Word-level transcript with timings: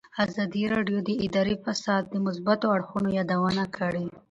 ازادي 0.25 0.63
راډیو 0.73 0.99
د 1.07 1.09
اداري 1.25 1.55
فساد 1.65 2.03
د 2.09 2.15
مثبتو 2.25 2.65
اړخونو 2.75 3.09
یادونه 3.19 3.63
کړې. 3.77 4.05